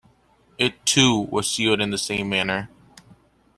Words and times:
It 0.57 0.83
too 0.83 1.15
was 1.29 1.47
sealed 1.47 1.79
in 1.79 1.91
the 1.91 1.97
same 1.99 2.27
manner. 2.27 2.71